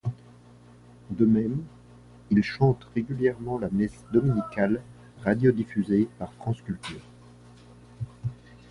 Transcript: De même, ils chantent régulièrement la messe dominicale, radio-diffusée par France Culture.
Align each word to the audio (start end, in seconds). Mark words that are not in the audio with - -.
De 1.11 1.27
même, 1.27 1.61
ils 2.31 2.41
chantent 2.41 2.87
régulièrement 2.95 3.59
la 3.59 3.69
messe 3.71 4.03
dominicale, 4.11 4.81
radio-diffusée 5.19 6.09
par 6.17 6.33
France 6.33 6.59
Culture. 6.63 7.01